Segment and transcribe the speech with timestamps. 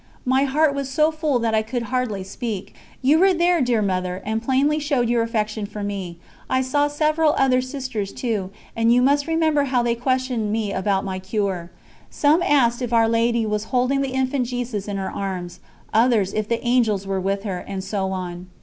[0.25, 2.73] My heart was so full that I could hardly speak.
[3.03, 6.17] You were there, dear Mother, and plainly showed your affection for me;
[6.49, 11.05] I saw several other Sisters too, and you must remember how they questioned me about
[11.05, 11.69] my cure.
[12.09, 15.59] Some asked if Our Lady was holding the Infant Jesus in her arms,
[15.93, 18.47] others if the Angels were with her, and so on.